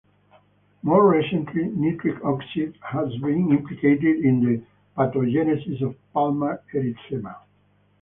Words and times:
More 0.81 1.07
recently, 1.07 1.65
nitric 1.65 2.25
oxide 2.25 2.73
has 2.89 3.15
been 3.19 3.51
implicated 3.51 4.25
in 4.25 4.43
the 4.43 4.63
pathogenesis 4.95 5.79
of 5.83 5.95
palmar 6.11 6.59
erythema. 6.73 7.35